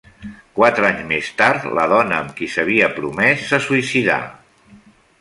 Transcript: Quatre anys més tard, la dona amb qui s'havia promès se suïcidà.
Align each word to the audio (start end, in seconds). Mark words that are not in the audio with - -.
Quatre 0.59 0.87
anys 0.89 1.03
més 1.11 1.29
tard, 1.41 1.69
la 1.79 1.85
dona 1.93 2.17
amb 2.23 2.35
qui 2.41 2.51
s'havia 2.57 2.91
promès 2.99 3.47
se 3.53 3.63
suïcidà. 3.71 4.21